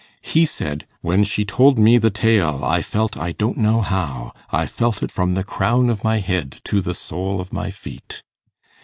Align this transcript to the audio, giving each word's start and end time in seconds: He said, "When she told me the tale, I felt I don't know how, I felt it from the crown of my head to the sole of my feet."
He 0.23 0.47
said, 0.47 0.87
"When 1.01 1.23
she 1.23 1.45
told 1.45 1.77
me 1.77 1.99
the 1.99 2.09
tale, 2.09 2.61
I 2.63 2.81
felt 2.81 3.15
I 3.17 3.33
don't 3.33 3.55
know 3.57 3.81
how, 3.81 4.33
I 4.49 4.65
felt 4.65 5.03
it 5.03 5.11
from 5.11 5.35
the 5.35 5.43
crown 5.43 5.91
of 5.91 6.03
my 6.03 6.17
head 6.17 6.59
to 6.63 6.81
the 6.81 6.95
sole 6.95 7.39
of 7.39 7.53
my 7.53 7.69
feet." 7.69 8.23